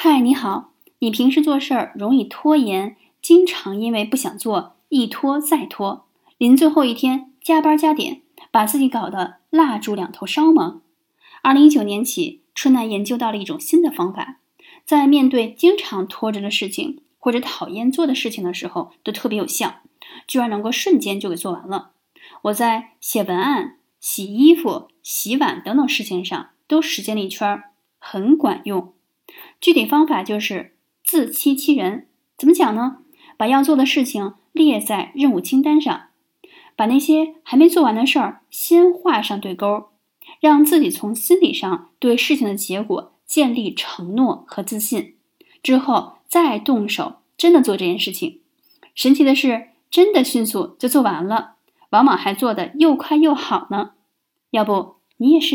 [0.00, 0.70] 嗨，你好。
[1.00, 8.22] 你平时做事儿容易拖延，经常因为不想做，一拖再拖，临最后一天加班加点，
[8.52, 10.82] 把自己搞得蜡烛两头烧吗？
[11.42, 14.38] 二零一九年起，春楠研究到了一种新的方法，
[14.84, 19.80] 在面对经常拖着的事情或者讨厌做的事情的时候，都特别有效，
[20.28, 21.90] 居然能够瞬间就给做完了。
[22.42, 27.64] 我在写文案、洗衣服、洗碗等等事情上都实践了一圈，
[27.98, 28.92] 很管用。
[29.60, 30.74] 具体方法就是
[31.04, 32.98] 自欺欺人，怎么讲呢？
[33.36, 36.08] 把要做的事情列在任务清单上，
[36.74, 39.90] 把那些还没做完的事儿先画上对勾，
[40.40, 45.14] 让自己从心理上对事情的结果建立承诺和自信，
[45.62, 48.40] 之后再动手真的做这件事情。
[48.94, 51.54] 神奇的是，真的迅速就做完了，
[51.90, 53.92] 往往还做得又快又好呢。
[54.50, 55.46] 要不你也是？